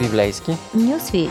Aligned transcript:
Библейски. 0.00 0.52
Нюсвит. 0.74 1.30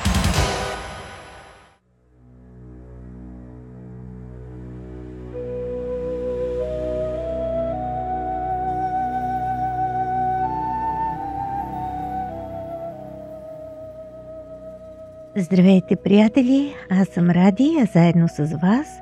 Здравейте, 15.35 15.95
приятели! 15.95 16.73
Аз 16.89 17.07
съм 17.07 17.29
Ради, 17.29 17.77
а 17.81 17.85
заедно 17.85 18.27
с 18.27 18.57
вас 18.61 19.01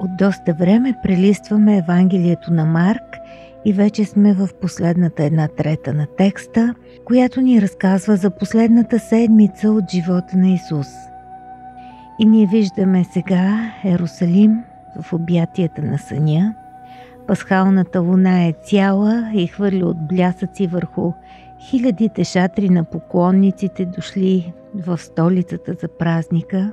от 0.00 0.16
доста 0.16 0.54
време 0.54 0.94
прелистваме 1.02 1.78
Евангелието 1.78 2.52
на 2.52 2.64
Марк 2.64 3.16
и 3.64 3.72
вече 3.72 4.04
сме 4.04 4.34
в 4.34 4.48
последната 4.60 5.24
една 5.24 5.48
трета 5.48 5.94
на 5.94 6.06
текста, 6.06 6.74
която 7.04 7.40
ни 7.40 7.62
разказва 7.62 8.16
за 8.16 8.30
последната 8.30 8.98
седмица 8.98 9.70
от 9.70 9.90
живота 9.90 10.36
на 10.36 10.48
Исус. 10.48 10.88
И 12.18 12.26
ние 12.26 12.46
виждаме 12.46 13.04
сега 13.12 13.72
Ерусалим 13.84 14.58
в 15.02 15.12
обятията 15.12 15.82
на 15.82 15.98
съня. 15.98 16.54
Пасхалната 17.26 18.00
луна 18.00 18.44
е 18.44 18.54
цяла 18.64 19.30
и 19.34 19.46
хвърля 19.46 19.86
от 19.86 20.08
блясъци 20.08 20.66
върху 20.66 21.12
хилядите 21.60 22.24
шатри 22.24 22.68
на 22.68 22.84
поклонниците 22.84 23.84
дошли 23.84 24.52
в 24.74 24.98
столицата 24.98 25.74
за 25.80 25.88
празника. 25.88 26.72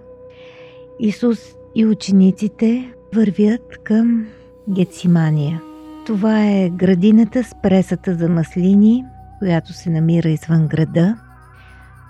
Исус 1.00 1.40
и 1.76 1.86
учениците 1.86 2.94
вървят 3.14 3.78
към 3.84 4.28
Гецимания. 4.70 5.62
Това 6.06 6.46
е 6.46 6.70
градината 6.70 7.44
с 7.44 7.56
пресата 7.62 8.16
за 8.16 8.30
маслини, 8.30 9.06
която 9.40 9.74
се 9.74 9.90
намира 9.90 10.30
извън 10.30 10.68
града. 10.68 11.18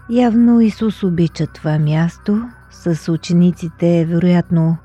Явно 0.09 0.61
Исус 0.61 1.03
обича 1.03 1.47
това 1.47 1.79
място. 1.79 2.49
С 2.71 3.11
учениците, 3.11 4.05
вероятно, 4.05 4.77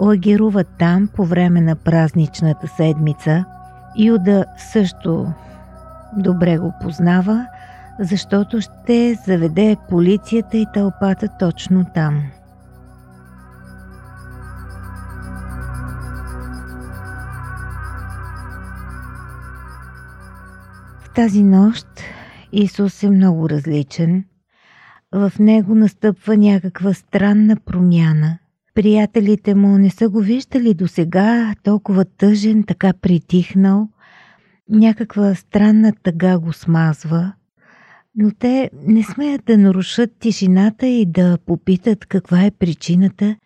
лагеруват 0.00 0.68
там 0.78 1.08
по 1.16 1.24
време 1.24 1.60
на 1.60 1.76
празничната 1.76 2.68
седмица. 2.68 3.44
Юда 3.98 4.44
също 4.72 5.32
добре 6.16 6.58
го 6.58 6.72
познава, 6.82 7.46
защото 8.00 8.60
ще 8.60 9.18
заведе 9.26 9.76
полицията 9.88 10.56
и 10.56 10.66
тълпата 10.74 11.28
точно 11.38 11.84
там. 11.94 12.22
Тази 21.14 21.44
нощ 21.44 21.86
Исус 22.52 23.02
е 23.02 23.10
много 23.10 23.48
различен. 23.50 24.24
В 25.12 25.32
него 25.38 25.74
настъпва 25.74 26.36
някаква 26.36 26.94
странна 26.94 27.56
промяна. 27.56 28.38
Приятелите 28.74 29.54
му 29.54 29.78
не 29.78 29.90
са 29.90 30.08
го 30.08 30.20
виждали 30.20 30.74
до 30.74 30.88
сега 30.88 31.54
толкова 31.62 32.04
тъжен, 32.04 32.64
така 32.64 32.92
притихнал. 32.92 33.88
Някаква 34.70 35.34
странна 35.34 35.92
тъга 36.02 36.38
го 36.38 36.52
смазва. 36.52 37.32
Но 38.16 38.30
те 38.38 38.70
не 38.86 39.02
смеят 39.02 39.44
да 39.44 39.58
нарушат 39.58 40.10
тишината 40.18 40.86
и 40.86 41.06
да 41.06 41.38
попитат 41.46 42.06
каква 42.06 42.44
е 42.44 42.50
причината. 42.50 43.36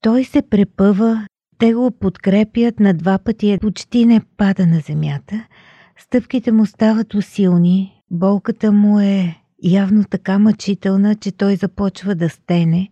Той 0.00 0.24
се 0.24 0.42
препъва, 0.42 1.26
те 1.58 1.74
го 1.74 1.90
подкрепят 1.90 2.80
на 2.80 2.94
два 2.94 3.18
пъти, 3.18 3.58
почти 3.60 4.06
не 4.06 4.20
пада 4.36 4.66
на 4.66 4.80
земята– 4.80 5.46
Стъпките 5.98 6.52
му 6.52 6.66
стават 6.66 7.14
усилни, 7.14 8.02
болката 8.10 8.72
му 8.72 9.00
е 9.00 9.34
явно 9.62 10.04
така 10.04 10.38
мъчителна, 10.38 11.14
че 11.14 11.32
той 11.32 11.56
започва 11.56 12.14
да 12.14 12.28
стене. 12.28 12.88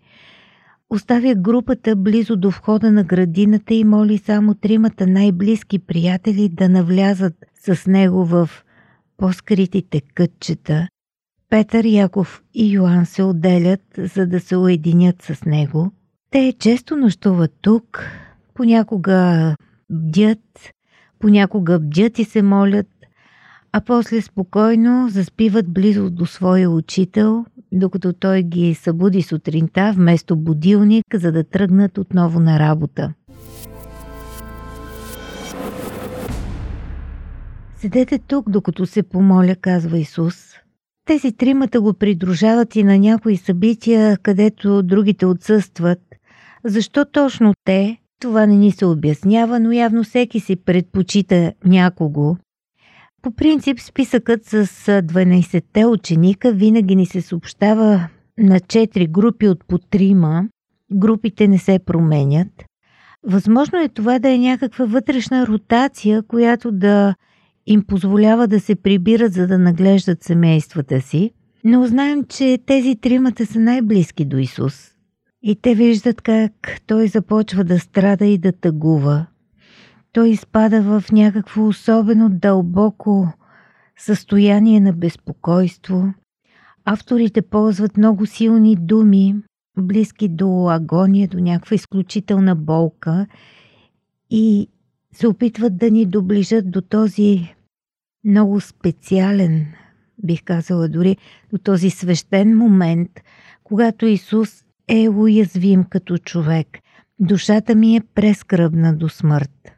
Оставя 0.91 1.35
групата 1.35 1.97
близо 1.97 2.37
до 2.37 2.51
входа 2.51 2.91
на 2.91 3.05
градината 3.05 3.75
и 3.75 3.85
моли 3.85 4.19
само 4.19 4.55
тримата 4.55 5.07
най-близки 5.07 5.79
приятели 5.79 6.49
да 6.49 6.69
навлязат 6.69 7.35
с 7.65 7.87
него 7.87 8.25
в 8.25 8.51
по-скритите 9.17 10.01
кътчета. 10.01 10.89
Петър, 11.51 11.85
Яков 11.85 12.43
и 12.55 12.73
Йоан 12.73 13.07
се 13.07 13.23
отделят, 13.23 13.81
за 13.99 14.27
да 14.27 14.41
се 14.41 14.57
уединят 14.57 15.23
с 15.23 15.45
него. 15.45 15.93
Те 16.31 16.55
често 16.59 16.97
нощуват 16.97 17.53
тук, 17.63 18.07
понякога 18.55 19.55
бдят, 19.91 20.71
понякога 21.19 21.79
бдят 21.79 22.19
и 22.19 22.25
се 22.25 22.43
молят, 22.43 22.87
а 23.77 23.81
после 23.81 24.21
спокойно 24.21 25.09
заспиват 25.09 25.73
близо 25.73 26.11
до 26.11 26.27
своя 26.27 26.71
учител, 26.71 27.45
докато 27.73 28.13
той 28.13 28.43
ги 28.43 28.75
събуди 28.75 29.23
сутринта 29.23 29.93
вместо 29.97 30.37
будилник, 30.37 31.05
за 31.15 31.33
да 31.33 31.45
тръгнат 31.45 31.99
отново 31.99 32.41
на 32.41 32.59
работа. 32.59 33.13
Седете 37.77 38.19
тук, 38.19 38.51
докато 38.51 38.87
се 38.87 39.03
помоля, 39.03 39.57
казва 39.57 39.99
Исус. 39.99 40.55
Тези 41.07 41.33
тримата 41.33 41.81
го 41.81 41.95
придружават 41.95 42.77
и 42.77 42.85
на 42.85 42.99
някои 42.99 43.37
събития, 43.37 44.19
където 44.19 44.83
другите 44.83 45.27
отсъстват. 45.27 46.01
Защо 46.65 47.05
точно 47.05 47.53
те? 47.65 47.99
Това 48.21 48.47
не 48.47 48.57
ни 48.57 48.73
се 48.73 48.87
обяснява, 48.87 49.61
но 49.61 49.73
явно 49.73 50.05
всеки 50.05 50.41
си 50.41 50.57
предпочита 50.57 51.53
някого. 51.65 52.37
По 53.25 53.31
принцип 53.31 53.81
списъкът 53.81 54.45
с 54.45 54.67
12-те 55.03 55.87
ученика 55.87 56.53
винаги 56.53 56.97
ни 56.97 57.07
се 57.07 57.21
съобщава 57.21 58.09
на 58.39 58.61
4 58.61 59.09
групи 59.11 59.49
от 59.49 59.65
по 59.69 59.79
трима. 59.79 60.49
Групите 60.93 61.49
не 61.49 61.59
се 61.59 61.79
променят. 61.79 62.65
Възможно 63.23 63.81
е 63.81 63.89
това 63.89 64.19
да 64.19 64.31
е 64.31 64.39
някаква 64.39 64.85
вътрешна 64.85 65.47
ротация, 65.47 66.23
която 66.23 66.73
да 66.73 67.15
им 67.67 67.85
позволява 67.87 68.49
да 68.49 68.61
се 68.61 68.75
прибират, 68.75 69.33
за 69.33 69.47
да 69.47 69.59
наглеждат 69.59 70.23
семействата 70.23 71.01
си. 71.01 71.31
Но 71.65 71.87
знаем, 71.87 72.25
че 72.25 72.59
тези 72.67 72.97
тримата 72.97 73.47
са 73.47 73.59
най-близки 73.61 74.25
до 74.25 74.37
Исус. 74.37 74.91
И 75.43 75.57
те 75.57 75.75
виждат 75.75 76.21
как 76.21 76.53
той 76.87 77.09
започва 77.09 77.65
да 77.65 77.79
страда 77.79 78.27
и 78.27 78.39
да 78.39 78.53
тъгува 78.53 79.27
той 80.15 80.29
изпада 80.29 80.83
в 80.83 81.05
някакво 81.13 81.67
особено 81.67 82.29
дълбоко 82.29 83.29
състояние 83.99 84.81
на 84.81 84.93
безпокойство. 84.93 86.15
Авторите 86.85 87.43
ползват 87.43 87.97
много 87.97 88.27
силни 88.27 88.77
думи, 88.77 89.35
близки 89.79 90.29
до 90.29 90.69
агония, 90.69 91.29
до 91.29 91.39
някаква 91.39 91.75
изключителна 91.75 92.57
болка 92.57 93.27
и 94.31 94.69
се 95.13 95.29
опитват 95.29 95.77
да 95.77 95.91
ни 95.91 96.07
доближат 96.07 96.71
до 96.71 96.81
този 96.81 97.55
много 98.25 98.61
специален, 98.61 99.67
бих 100.25 100.43
казала 100.45 100.89
дори, 100.89 101.17
до 101.53 101.59
този 101.59 101.91
свещен 101.91 102.57
момент, 102.57 103.11
когато 103.65 104.07
Исус 104.07 104.65
е 104.89 105.09
уязвим 105.09 105.85
като 105.85 106.19
човек. 106.19 106.79
Душата 107.21 107.75
ми 107.75 107.97
е 107.97 108.01
прескръбна 108.15 108.97
до 108.97 109.09
смърт. 109.09 109.74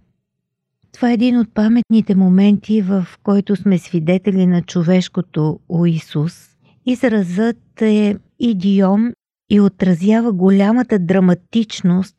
Това 0.96 1.10
е 1.10 1.14
един 1.14 1.38
от 1.38 1.54
паметните 1.54 2.14
моменти, 2.14 2.82
в 2.82 3.06
който 3.22 3.56
сме 3.56 3.78
свидетели 3.78 4.46
на 4.46 4.62
човешкото 4.62 5.60
у 5.68 5.86
Исус. 5.86 6.48
Изразът 6.86 7.82
е 7.82 8.16
идиом 8.38 9.12
и 9.50 9.60
отразява 9.60 10.32
голямата 10.32 10.98
драматичност, 10.98 12.16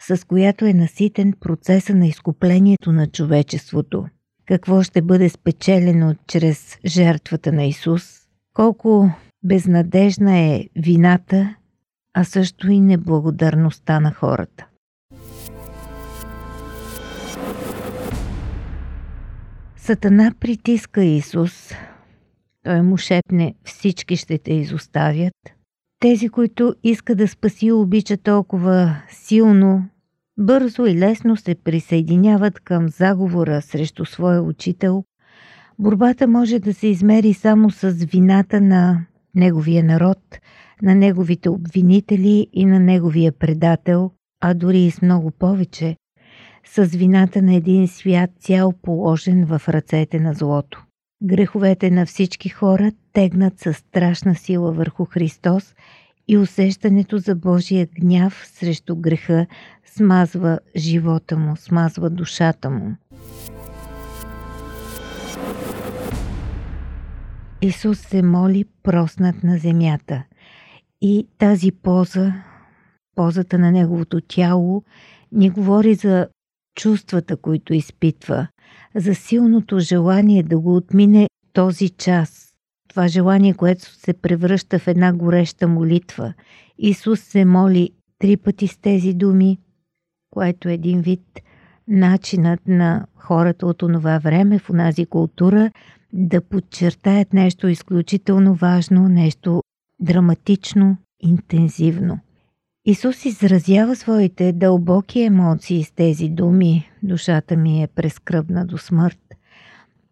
с 0.00 0.26
която 0.26 0.64
е 0.64 0.72
наситен 0.72 1.32
процеса 1.40 1.94
на 1.94 2.06
изкуплението 2.06 2.92
на 2.92 3.06
човечеството. 3.06 4.06
Какво 4.46 4.82
ще 4.82 5.02
бъде 5.02 5.28
спечелено 5.28 6.14
чрез 6.26 6.78
жертвата 6.86 7.52
на 7.52 7.64
Исус? 7.64 8.02
Колко 8.54 9.10
безнадежна 9.42 10.38
е 10.38 10.64
вината, 10.76 11.54
а 12.14 12.24
също 12.24 12.70
и 12.70 12.80
неблагодарността 12.80 14.00
на 14.00 14.12
хората. 14.12 14.66
Сатана 19.86 20.32
притиска 20.40 21.04
Исус. 21.04 21.72
Той 22.62 22.82
му 22.82 22.96
шепне, 22.96 23.54
всички 23.64 24.16
ще 24.16 24.38
те 24.38 24.54
изоставят. 24.54 25.34
Тези, 26.00 26.28
които 26.28 26.74
иска 26.82 27.14
да 27.14 27.28
спаси, 27.28 27.72
обича 27.72 28.16
толкова 28.16 28.96
силно, 29.10 29.88
бързо 30.38 30.86
и 30.86 30.98
лесно 30.98 31.36
се 31.36 31.54
присъединяват 31.54 32.60
към 32.60 32.88
заговора 32.88 33.62
срещу 33.62 34.04
своя 34.04 34.42
учител. 34.42 35.04
Борбата 35.78 36.28
може 36.28 36.58
да 36.58 36.74
се 36.74 36.86
измери 36.86 37.34
само 37.34 37.70
с 37.70 37.90
вината 37.90 38.60
на 38.60 39.06
неговия 39.34 39.84
народ, 39.84 40.38
на 40.82 40.94
неговите 40.94 41.48
обвинители 41.48 42.46
и 42.52 42.64
на 42.64 42.80
неговия 42.80 43.32
предател, 43.32 44.10
а 44.40 44.54
дори 44.54 44.80
и 44.80 44.90
с 44.90 45.02
много 45.02 45.30
повече 45.30 45.96
с 46.64 46.84
вината 46.84 47.42
на 47.42 47.54
един 47.54 47.88
свят 47.88 48.30
цял 48.40 48.72
положен 48.72 49.46
в 49.46 49.62
ръцете 49.68 50.20
на 50.20 50.34
злото. 50.34 50.84
Греховете 51.22 51.90
на 51.90 52.06
всички 52.06 52.48
хора 52.48 52.92
тегнат 53.12 53.58
със 53.58 53.76
страшна 53.76 54.34
сила 54.34 54.72
върху 54.72 55.04
Христос 55.04 55.74
и 56.28 56.38
усещането 56.38 57.18
за 57.18 57.34
Божия 57.34 57.88
гняв 58.00 58.46
срещу 58.46 58.96
греха 58.96 59.46
смазва 59.86 60.58
живота 60.76 61.36
му, 61.36 61.56
смазва 61.56 62.10
душата 62.10 62.70
му. 62.70 62.96
Исус 67.62 67.98
се 67.98 68.22
моли 68.22 68.64
проснат 68.82 69.44
на 69.44 69.58
земята 69.58 70.22
и 71.00 71.28
тази 71.38 71.72
поза, 71.72 72.32
позата 73.14 73.58
на 73.58 73.72
Неговото 73.72 74.20
тяло, 74.20 74.84
ни 75.32 75.50
говори 75.50 75.94
за 75.94 76.28
чувствата, 76.74 77.36
които 77.36 77.74
изпитва, 77.74 78.48
за 78.94 79.14
силното 79.14 79.78
желание 79.78 80.42
да 80.42 80.58
го 80.58 80.76
отмине 80.76 81.28
този 81.52 81.88
час. 81.88 82.54
Това 82.88 83.08
желание, 83.08 83.54
което 83.54 83.84
се 83.84 84.12
превръща 84.12 84.78
в 84.78 84.88
една 84.88 85.12
гореща 85.12 85.68
молитва. 85.68 86.34
Исус 86.78 87.20
се 87.20 87.44
моли 87.44 87.90
три 88.18 88.36
пъти 88.36 88.68
с 88.68 88.76
тези 88.76 89.14
думи, 89.14 89.58
което 90.30 90.68
е 90.68 90.74
един 90.74 91.00
вид 91.00 91.40
начинът 91.88 92.68
на 92.68 93.06
хората 93.16 93.66
от 93.66 93.82
онова 93.82 94.18
време 94.18 94.58
в 94.58 94.70
онази 94.70 95.06
култура 95.06 95.70
да 96.12 96.40
подчертаят 96.40 97.32
нещо 97.32 97.68
изключително 97.68 98.54
важно, 98.54 99.08
нещо 99.08 99.62
драматично, 100.00 100.96
интензивно. 101.20 102.18
Исус 102.86 103.24
изразява 103.24 103.96
своите 103.96 104.52
дълбоки 104.52 105.20
емоции 105.20 105.84
с 105.84 105.90
тези 105.90 106.28
думи. 106.28 106.90
Душата 107.02 107.56
ми 107.56 107.82
е 107.82 107.86
прескръбна 107.86 108.66
до 108.66 108.78
смърт. 108.78 109.18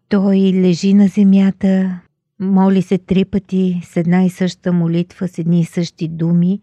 Той 0.09 0.37
лежи 0.37 0.93
на 0.93 1.07
земята, 1.07 1.99
моли 2.39 2.81
се 2.81 2.97
три 2.97 3.25
пъти 3.25 3.81
с 3.83 3.97
една 3.97 4.23
и 4.23 4.29
съща 4.29 4.73
молитва, 4.73 5.27
с 5.27 5.37
едни 5.37 5.61
и 5.61 5.65
същи 5.65 6.07
думи 6.07 6.61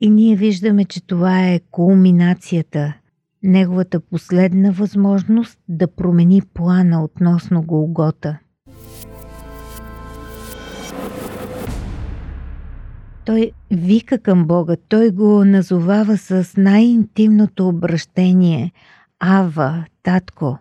и 0.00 0.10
ние 0.10 0.36
виждаме, 0.36 0.84
че 0.84 1.06
това 1.06 1.48
е 1.48 1.60
кулминацията, 1.70 2.94
неговата 3.42 4.00
последна 4.00 4.70
възможност 4.70 5.58
да 5.68 5.86
промени 5.86 6.42
плана 6.54 7.04
относно 7.04 7.62
Голгота. 7.62 8.38
Той 13.24 13.52
вика 13.70 14.18
към 14.18 14.46
Бога, 14.46 14.76
той 14.88 15.10
го 15.10 15.44
назовава 15.44 16.16
с 16.16 16.54
най-интимното 16.56 17.68
обращение– 17.68 18.72
Ава, 19.20 19.84
Татко. 20.02 20.58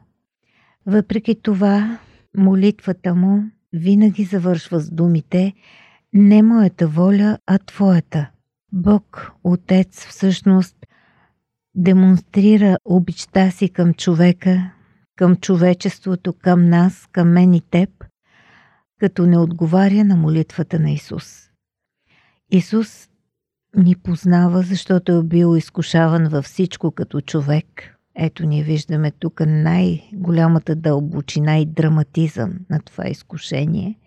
Въпреки 0.86 1.42
това, 1.42 2.00
молитвата 2.38 3.16
му 3.16 3.44
винаги 3.74 4.24
завършва 4.24 4.80
с 4.80 4.92
думите 4.92 5.54
«Не 6.14 6.44
моята 6.44 6.88
воля, 6.88 7.38
а 7.48 7.58
твоята». 7.58 8.30
Бог, 8.72 9.32
Отец, 9.44 10.06
всъщност 10.06 10.76
демонстрира 11.76 12.78
обичта 12.86 13.52
си 13.52 13.70
към 13.70 13.94
човека, 13.94 14.72
към 15.16 15.36
човечеството, 15.36 16.34
към 16.34 16.66
нас, 16.66 17.08
към 17.12 17.32
мен 17.32 17.54
и 17.54 17.62
теб, 17.62 17.90
като 19.00 19.26
не 19.26 19.38
отговаря 19.38 20.04
на 20.04 20.16
молитвата 20.16 20.80
на 20.80 20.92
Исус. 20.92 21.51
Исус 22.52 23.10
ни 23.76 23.96
познава, 23.96 24.62
защото 24.62 25.12
е 25.12 25.24
бил 25.24 25.58
изкушаван 25.58 26.28
във 26.28 26.46
всичко 26.46 26.92
като 26.92 27.22
човек. 27.22 27.98
Ето 28.16 28.46
ние 28.46 28.64
виждаме 28.64 29.12
тук 29.12 29.42
най-голямата 29.48 30.76
дълбочина 30.76 31.58
и 31.58 31.66
драматизъм 31.66 32.60
на 32.70 32.80
това 32.80 33.08
изкушение. 33.08 34.00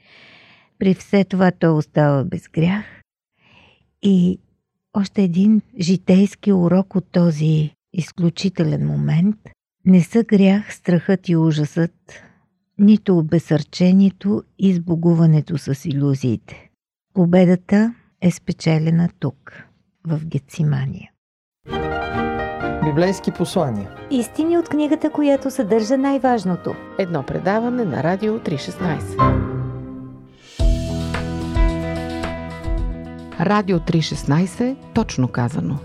При 0.78 0.94
все 0.94 1.24
това 1.24 1.50
той 1.50 1.70
остава 1.70 2.24
без 2.24 2.48
грях. 2.48 2.84
И 4.02 4.38
още 4.94 5.22
един 5.22 5.62
житейски 5.80 6.52
урок 6.52 6.96
от 6.96 7.06
този 7.12 7.70
изключителен 7.92 8.86
момент 8.86 9.36
не 9.84 10.02
са 10.02 10.24
грях, 10.24 10.74
страхът 10.74 11.28
и 11.28 11.36
ужасът, 11.36 12.22
нито 12.78 13.18
обесърчението 13.18 14.42
и 14.58 14.74
сбогуването 14.74 15.58
с 15.58 15.84
иллюзиите. 15.84 16.70
Победата 17.14 17.94
е 18.24 18.30
спечелена 18.30 19.08
тук, 19.20 19.64
в 20.06 20.20
Гецимания. 20.24 21.10
Библейски 22.84 23.30
послания. 23.30 23.90
Истини 24.10 24.58
от 24.58 24.68
книгата, 24.68 25.10
която 25.10 25.50
съдържа 25.50 25.98
най-важното. 25.98 26.74
Едно 26.98 27.22
предаване 27.22 27.84
на 27.84 28.02
Радио 28.02 28.38
316. 28.38 29.54
Радио 33.40 33.78
316, 33.78 34.76
точно 34.94 35.28
казано. 35.28 35.78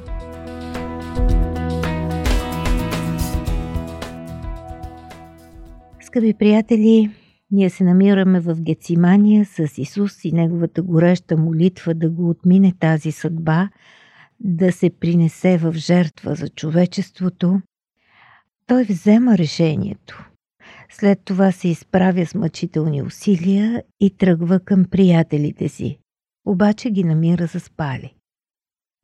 Скъпи 6.02 6.34
приятели, 6.34 7.12
ние 7.52 7.70
се 7.70 7.84
намираме 7.84 8.40
в 8.40 8.62
Гецимания 8.62 9.46
с 9.46 9.78
Исус 9.78 10.26
и 10.26 10.32
неговата 10.32 10.82
гореща 10.82 11.38
молитва 11.38 11.94
да 11.94 12.10
го 12.10 12.30
отмине 12.30 12.74
тази 12.80 13.12
съдба, 13.12 13.70
да 14.40 14.72
се 14.72 14.90
принесе 14.90 15.58
в 15.58 15.74
жертва 15.74 16.36
за 16.36 16.50
човечеството. 16.50 17.62
Той 18.68 18.84
взема 18.84 19.38
решението. 19.38 20.30
След 20.90 21.20
това 21.26 21.52
се 21.52 21.68
изправя 21.68 22.26
с 22.26 22.36
мъчителни 22.36 23.02
усилия 23.02 23.84
и 24.00 24.18
тръгва 24.18 24.60
към 24.60 24.86
приятелите 24.86 25.70
си. 25.70 26.00
Обаче 26.46 26.90
ги 26.90 27.04
намира 27.04 27.46
за 27.46 27.60
спали. 27.60 28.14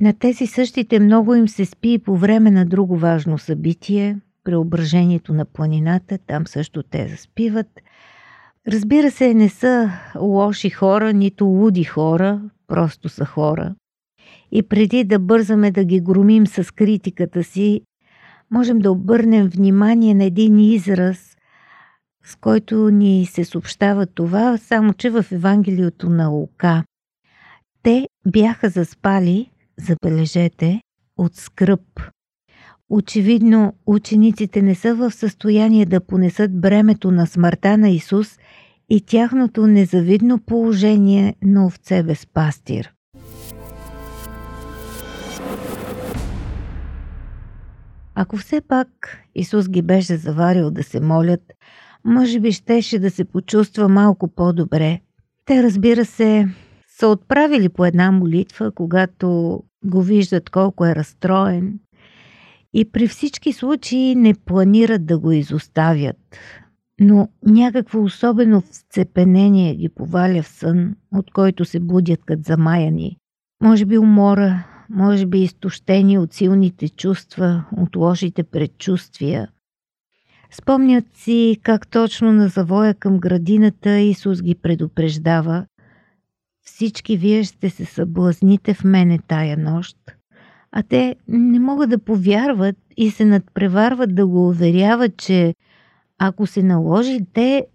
На 0.01 0.13
тези 0.13 0.47
същите 0.47 0.99
много 0.99 1.35
им 1.35 1.47
се 1.47 1.65
спи 1.65 1.93
и 1.93 1.99
по 1.99 2.17
време 2.17 2.51
на 2.51 2.65
друго 2.65 2.97
важно 2.97 3.37
събитие– 3.37 4.19
преображението 4.43 5.33
на 5.33 5.45
планината, 5.45 6.17
там 6.17 6.47
също 6.47 6.83
те 6.83 7.07
заспиват– 7.07 7.67
Разбира 8.67 9.11
се, 9.11 9.33
не 9.33 9.49
са 9.49 9.91
лоши 10.19 10.69
хора, 10.69 11.13
нито 11.13 11.45
луди 11.45 11.83
хора, 11.83 12.41
просто 12.67 13.09
са 13.09 13.25
хора. 13.25 13.75
И 14.51 14.63
преди 14.63 15.03
да 15.03 15.19
бързаме 15.19 15.71
да 15.71 15.83
ги 15.83 15.99
громим 15.99 16.47
с 16.47 16.73
критиката 16.73 17.43
си, 17.43 17.81
можем 18.51 18.79
да 18.79 18.91
обърнем 18.91 19.47
внимание 19.47 20.13
на 20.13 20.23
един 20.23 20.59
израз, 20.59 21.37
с 22.23 22.35
който 22.35 22.89
ни 22.89 23.25
се 23.25 23.45
съобщава 23.45 24.05
това, 24.05 24.57
само 24.57 24.93
че 24.93 25.09
в 25.09 25.25
Евангелието 25.31 26.09
на 26.09 26.27
Лука. 26.27 26.83
Те 27.83 28.07
бяха 28.27 28.69
заспали, 28.69 29.49
забележете, 29.77 30.81
от 31.17 31.35
скръп. 31.35 32.01
Очевидно, 32.89 33.73
учениците 33.85 34.61
не 34.61 34.75
са 34.75 34.95
в 34.95 35.11
състояние 35.11 35.85
да 35.85 36.05
понесат 36.05 36.61
бремето 36.61 37.11
на 37.11 37.27
смъртта 37.27 37.77
на 37.77 37.89
Исус 37.89 38.37
и 38.89 39.01
тяхното 39.01 39.67
незавидно 39.67 40.39
положение 40.39 41.35
на 41.41 41.65
овце 41.65 42.03
без 42.03 42.25
пастир. 42.25 42.91
Ако 48.15 48.37
все 48.37 48.61
пак 48.61 48.87
Исус 49.35 49.69
ги 49.69 49.81
беше 49.81 50.17
заварил 50.17 50.71
да 50.71 50.83
се 50.83 50.99
молят, 50.99 51.41
може 52.05 52.39
би 52.39 52.51
щеше 52.51 52.99
да 52.99 53.11
се 53.11 53.25
почувства 53.25 53.89
малко 53.89 54.27
по-добре. 54.27 54.99
Те, 55.45 55.63
разбира 55.63 56.05
се, 56.05 56.47
са 56.87 57.07
отправили 57.07 57.69
по 57.69 57.85
една 57.85 58.11
молитва, 58.11 58.71
когато 58.71 59.59
го 59.85 60.01
виждат 60.01 60.49
колко 60.49 60.85
е 60.85 60.95
разстроен 60.95 61.79
и 62.73 62.91
при 62.91 63.07
всички 63.07 63.53
случаи 63.53 64.15
не 64.15 64.33
планират 64.33 65.05
да 65.05 65.19
го 65.19 65.31
изоставят 65.31 66.17
но 66.99 67.29
някакво 67.45 68.03
особено 68.03 68.61
вцепенение 68.61 69.75
ги 69.75 69.89
поваля 69.89 70.41
в 70.41 70.47
сън, 70.47 70.95
от 71.13 71.31
който 71.31 71.65
се 71.65 71.79
будят 71.79 72.19
като 72.25 72.41
замаяни. 72.45 73.17
Може 73.63 73.85
би 73.85 73.97
умора, 73.97 74.63
може 74.89 75.25
би 75.25 75.39
изтощени 75.39 76.17
от 76.17 76.33
силните 76.33 76.89
чувства, 76.89 77.65
от 77.77 77.95
лошите 77.95 78.43
предчувствия. 78.43 79.47
Спомнят 80.51 81.05
си 81.13 81.57
как 81.63 81.87
точно 81.87 82.33
на 82.33 82.47
завоя 82.47 82.93
към 82.93 83.19
градината 83.19 83.99
Исус 83.99 84.41
ги 84.41 84.55
предупреждава. 84.55 85.65
Всички 86.65 87.17
вие 87.17 87.43
ще 87.43 87.69
се 87.69 87.85
съблазните 87.85 88.73
в 88.73 88.83
мене 88.83 89.19
тая 89.27 89.57
нощ. 89.57 89.97
А 90.71 90.83
те 90.83 91.15
не 91.27 91.59
могат 91.59 91.89
да 91.89 91.99
повярват 91.99 92.75
и 92.97 93.11
се 93.11 93.25
надпреварват 93.25 94.15
да 94.15 94.27
го 94.27 94.47
уверяват, 94.47 95.17
че 95.17 95.53
ако 96.19 96.47
се 96.47 96.63
наложи, 96.63 97.19
те 97.33 97.65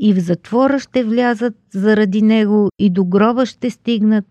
и 0.00 0.14
в 0.14 0.18
затвора 0.18 0.78
ще 0.78 1.04
влязат 1.04 1.54
заради 1.74 2.22
него 2.22 2.68
и 2.78 2.90
до 2.90 3.04
гроба 3.04 3.46
ще 3.46 3.70
стигнат. 3.70 4.24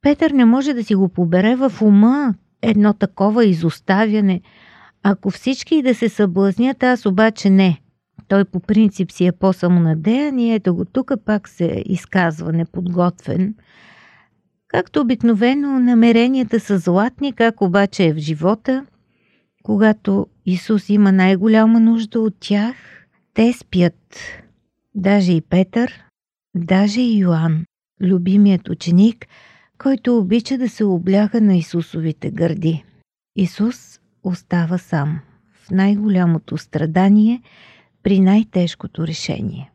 Петър 0.00 0.30
не 0.30 0.44
може 0.44 0.74
да 0.74 0.84
си 0.84 0.94
го 0.94 1.08
побере 1.08 1.56
в 1.56 1.72
ума 1.82 2.34
едно 2.62 2.92
такова 2.92 3.44
изоставяне. 3.44 4.40
Ако 5.02 5.30
всички 5.30 5.82
да 5.82 5.94
се 5.94 6.08
съблазнят, 6.08 6.82
аз 6.82 7.06
обаче 7.06 7.50
не. 7.50 7.80
Той 8.28 8.44
по 8.44 8.60
принцип 8.60 9.12
си 9.12 9.26
е 9.26 9.32
по-самонадеян 9.32 10.38
и 10.38 10.54
ето 10.54 10.74
го 10.74 10.84
тук 10.84 11.12
пак 11.24 11.48
се 11.48 11.82
изказва 11.86 12.52
неподготвен. 12.52 13.54
Както 14.68 15.00
обикновено, 15.00 15.80
намеренията 15.80 16.60
са 16.60 16.78
златни, 16.78 17.32
как 17.32 17.60
обаче 17.60 18.04
е 18.04 18.12
в 18.12 18.18
живота. 18.18 18.86
Когато 19.64 20.26
Исус 20.46 20.88
има 20.88 21.12
най-голяма 21.12 21.80
нужда 21.80 22.20
от 22.20 22.34
тях, 22.40 22.76
те 23.34 23.52
спят. 23.52 24.16
Даже 24.94 25.32
и 25.32 25.40
Петър, 25.40 26.04
даже 26.54 27.00
и 27.00 27.18
Йоанн, 27.18 27.64
любимият 28.00 28.68
ученик, 28.68 29.26
който 29.78 30.18
обича 30.18 30.58
да 30.58 30.68
се 30.68 30.84
обляга 30.84 31.40
на 31.40 31.56
Исусовите 31.56 32.30
гърди. 32.30 32.84
Исус 33.36 34.00
остава 34.22 34.78
сам 34.78 35.20
в 35.52 35.70
най-голямото 35.70 36.58
страдание 36.58 37.42
при 38.02 38.20
най-тежкото 38.20 39.06
решение. 39.06 39.70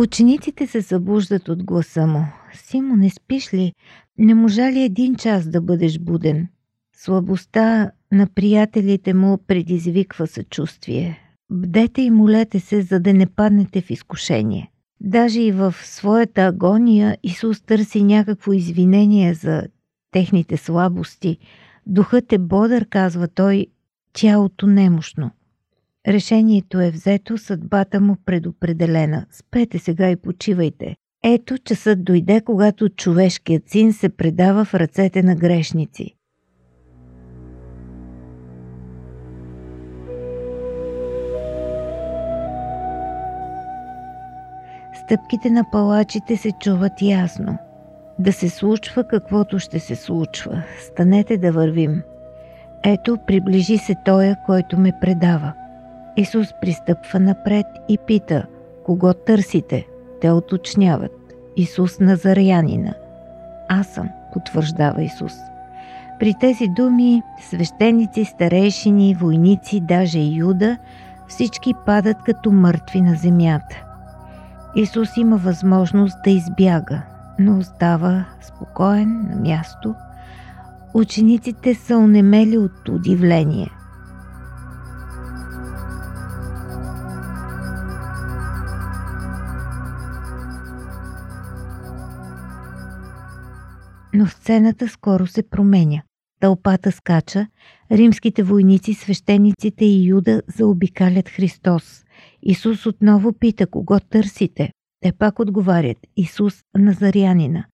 Учениците 0.00 0.66
се 0.66 0.82
събуждат 0.82 1.48
от 1.48 1.64
гласа 1.64 2.06
му. 2.06 2.24
Симо, 2.54 2.96
не 2.96 3.10
спиш 3.10 3.54
ли? 3.54 3.72
Не 4.18 4.34
можа 4.34 4.72
ли 4.72 4.82
един 4.82 5.14
час 5.14 5.48
да 5.48 5.60
бъдеш 5.60 5.98
буден? 5.98 6.48
Слабостта 6.96 7.90
на 8.12 8.26
приятелите 8.34 9.14
му 9.14 9.38
предизвиква 9.46 10.26
съчувствие. 10.26 11.18
Бдете 11.50 12.02
и 12.02 12.10
молете 12.10 12.60
се, 12.60 12.82
за 12.82 13.00
да 13.00 13.14
не 13.14 13.26
паднете 13.26 13.80
в 13.80 13.90
изкушение. 13.90 14.70
Даже 15.00 15.40
и 15.40 15.52
в 15.52 15.74
своята 15.82 16.42
агония 16.42 17.18
Исус 17.22 17.60
търси 17.60 18.02
някакво 18.02 18.52
извинение 18.52 19.34
за 19.34 19.62
техните 20.10 20.56
слабости. 20.56 21.38
Духът 21.86 22.32
е 22.32 22.38
бодър, 22.38 22.86
казва 22.88 23.28
той, 23.28 23.66
тялото 24.12 24.66
немощно. 24.66 25.30
Решението 26.08 26.80
е 26.80 26.90
взето, 26.90 27.38
съдбата 27.38 28.00
му 28.00 28.16
предопределена. 28.26 29.26
Спете 29.30 29.78
сега 29.78 30.10
и 30.10 30.16
почивайте. 30.16 30.96
Ето 31.24 31.58
часът 31.58 32.04
дойде, 32.04 32.40
когато 32.40 32.88
човешкият 32.88 33.68
син 33.68 33.92
се 33.92 34.08
предава 34.08 34.64
в 34.64 34.74
ръцете 34.74 35.22
на 35.22 35.34
грешници. 35.36 36.14
Стъпките 45.04 45.50
на 45.50 45.64
палачите 45.72 46.36
се 46.36 46.52
чуват 46.60 47.02
ясно. 47.02 47.58
Да 48.18 48.32
се 48.32 48.48
случва 48.48 49.04
каквото 49.04 49.58
ще 49.58 49.80
се 49.80 49.96
случва. 49.96 50.62
Станете 50.80 51.38
да 51.38 51.52
вървим. 51.52 52.02
Ето, 52.84 53.18
приближи 53.26 53.78
се 53.78 53.94
тоя, 54.04 54.36
който 54.46 54.78
ме 54.78 54.92
предава. 55.00 55.52
Исус 56.18 56.48
пристъпва 56.60 57.20
напред 57.20 57.66
и 57.88 57.98
пита, 58.06 58.46
кого 58.84 59.14
търсите? 59.14 59.86
Те 60.20 60.30
уточняват. 60.30 61.12
Исус 61.56 62.00
Назарянина. 62.00 62.94
Аз 63.68 63.86
съм, 63.86 64.08
потвърждава 64.32 65.02
Исус. 65.02 65.32
При 66.20 66.34
тези 66.40 66.68
думи 66.68 67.22
свещеници, 67.40 68.24
старейшини, 68.24 69.14
войници, 69.14 69.80
даже 69.80 70.18
и 70.18 70.36
Юда, 70.36 70.76
всички 71.28 71.74
падат 71.86 72.16
като 72.26 72.50
мъртви 72.52 73.00
на 73.00 73.14
земята. 73.14 73.84
Исус 74.76 75.16
има 75.16 75.36
възможност 75.36 76.16
да 76.24 76.30
избяга, 76.30 77.02
но 77.38 77.58
остава 77.58 78.24
спокоен 78.40 79.26
на 79.30 79.36
място. 79.36 79.94
Учениците 80.94 81.74
са 81.74 81.96
онемели 81.96 82.58
от 82.58 82.88
удивление. 82.88 83.68
Но 94.18 94.26
сцената 94.26 94.88
скоро 94.88 95.26
се 95.26 95.42
променя. 95.42 96.02
Тълпата 96.40 96.92
скача, 96.92 97.46
римските 97.92 98.42
войници, 98.42 98.94
свещениците 98.94 99.84
и 99.84 100.08
Юда 100.08 100.42
заобикалят 100.56 101.28
Христос. 101.28 102.04
Исус 102.42 102.86
отново 102.86 103.32
пита 103.32 103.66
кого 103.66 104.00
търсите. 104.00 104.70
Те 105.00 105.12
пак 105.12 105.38
отговарят 105.38 105.98
Исус 106.16 106.62
Назарянина. 106.78 107.64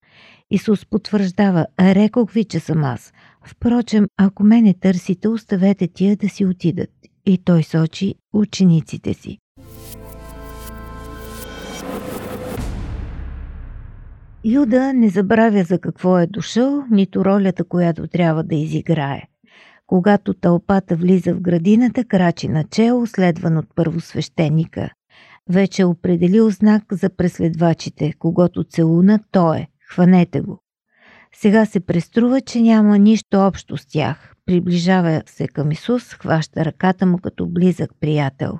Исус 0.51 0.85
потвърждава, 0.85 1.65
рекох 1.79 2.31
ви, 2.31 2.43
че 2.43 2.59
съм 2.59 2.83
аз. 2.83 3.13
Впрочем, 3.45 4.05
ако 4.17 4.43
мене 4.43 4.73
търсите, 4.73 5.27
оставете 5.27 5.87
тия 5.87 6.15
да 6.15 6.29
си 6.29 6.45
отидат. 6.45 6.91
И 7.25 7.37
той 7.37 7.63
сочи 7.63 8.15
учениците 8.33 9.13
си. 9.13 9.37
Юда 14.47 14.93
не 14.93 15.09
забравя 15.09 15.63
за 15.63 15.79
какво 15.79 16.19
е 16.19 16.27
дошъл, 16.27 16.83
нито 16.91 17.25
ролята, 17.25 17.63
която 17.63 18.07
трябва 18.07 18.43
да 18.43 18.55
изиграе. 18.55 19.23
Когато 19.87 20.33
тълпата 20.33 20.95
влиза 20.95 21.33
в 21.33 21.41
градината, 21.41 22.05
крачи 22.05 22.47
начело, 22.47 23.07
следван 23.07 23.57
от 23.57 23.65
първосвещеника. 23.75 24.89
Вече 25.49 25.81
е 25.81 25.85
определил 25.85 26.49
знак 26.49 26.83
за 26.91 27.09
преследвачите, 27.09 28.13
когато 28.19 28.63
целуна, 28.63 29.19
то 29.31 29.53
е. 29.53 29.67
Хванете 29.89 30.41
го. 30.41 30.59
Сега 31.35 31.65
се 31.65 31.79
преструва, 31.79 32.41
че 32.41 32.61
няма 32.61 32.97
нищо 32.97 33.37
общо 33.37 33.77
с 33.77 33.85
тях. 33.85 34.33
Приближава 34.45 35.23
се 35.25 35.47
към 35.47 35.71
Исус, 35.71 36.13
хваща 36.13 36.65
ръката 36.65 37.05
му 37.05 37.17
като 37.17 37.47
близък 37.47 37.91
приятел. 37.99 38.59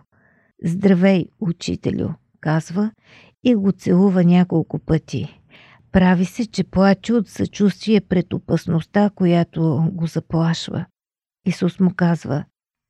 Здравей, 0.63 1.25
учителю, 1.39 2.10
казва 2.42 2.92
и 3.44 3.56
го 3.56 3.72
целува 3.72 4.24
няколко 4.24 4.80
пъти. 4.80 5.42
Прави 5.96 6.25
се, 6.25 6.46
че 6.46 6.64
плаче 6.64 7.14
от 7.14 7.28
съчувствие 7.28 8.02
пред 8.02 8.34
опасността, 8.34 9.10
която 9.16 9.90
го 9.92 10.08
заплашва. 10.08 10.86
Исус 11.46 11.80
му 11.80 11.92
казва, 11.96 12.46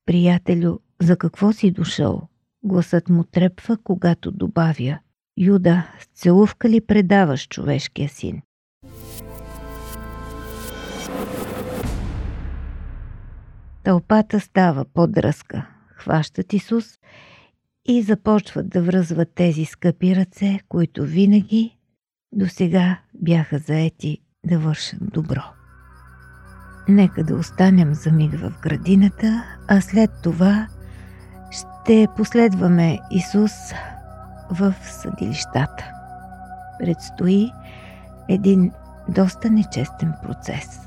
приятелю, 0.06 0.80
за 1.02 1.18
какво 1.18 1.52
си 1.52 1.72
дошъл? 1.72 2.28
Гласът 2.64 3.10
му 3.10 3.24
трепва, 3.24 3.78
когато 3.84 4.32
добавя, 4.32 5.00
Юда, 5.38 5.88
с 6.00 6.06
целувка 6.06 6.70
ли 6.70 6.82
предаваш 6.82 7.48
човешкия 7.48 8.10
син? 8.10 8.42
Тълпата 13.84 14.40
става 14.40 14.86
по-дръска. 14.86 15.68
Хващат 15.88 16.54
Исус 16.54 16.86
и 17.88 18.02
започват 18.02 18.70
да 18.70 18.82
връзват 18.82 19.30
тези 19.36 19.66
скъпи 19.66 20.16
ръце, 20.16 20.60
които 20.70 21.04
винаги 21.04 21.75
до 22.32 22.48
сега 22.48 23.00
бяха 23.14 23.58
заети 23.58 24.22
да 24.46 24.60
вършат 24.60 25.00
добро. 25.02 25.44
Нека 26.88 27.24
да 27.24 27.36
останем 27.36 27.94
за 27.94 28.12
миг 28.12 28.34
в 28.34 28.54
градината, 28.62 29.44
а 29.68 29.82
след 29.82 30.12
това 30.24 30.68
ще 31.52 32.08
последваме 32.18 33.00
Исус 33.12 33.52
в 34.52 34.74
съдилищата. 34.84 35.92
Предстои 36.80 37.52
един 38.30 38.72
доста 39.10 39.50
нечестен 39.50 40.14
процес. 40.24 40.85